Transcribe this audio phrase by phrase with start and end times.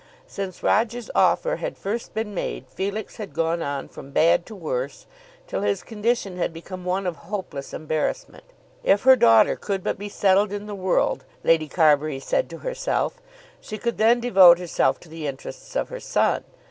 [0.25, 5.05] Since Roger's offer had first been made, Felix had gone on from bad to worse,
[5.45, 8.43] till his condition had become one of hopeless embarrassment.
[8.83, 13.21] If her daughter could but be settled in the world, Lady Carbury said to herself,
[13.59, 16.45] she could then devote herself to the interests of her son.